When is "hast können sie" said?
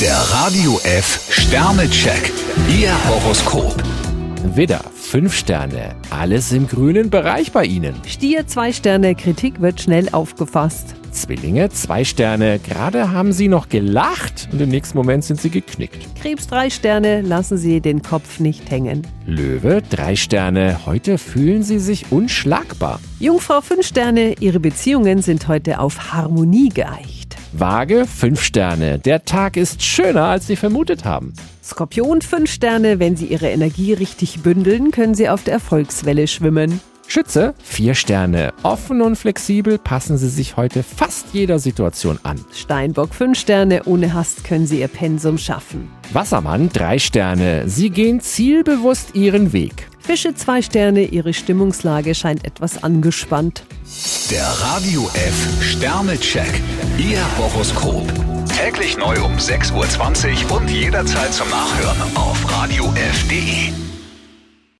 44.12-44.80